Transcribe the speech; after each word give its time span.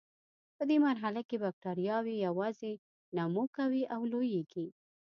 په 0.55 0.63
دې 0.69 0.77
مرحله 0.87 1.21
کې 1.29 1.37
بکټریاوې 1.43 2.15
یوازې 2.27 2.71
نمو 3.15 3.43
کوي 3.57 3.83
او 3.93 4.01
لویږي. 4.11 4.67